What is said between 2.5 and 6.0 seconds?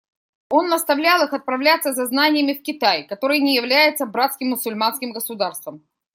в Китай, который не является братским мусульманским государством.